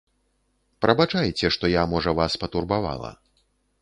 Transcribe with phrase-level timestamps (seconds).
[0.85, 3.17] Прабачайце, што я, можа, вас патурбавала.